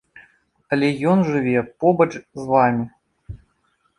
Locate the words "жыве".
1.29-1.61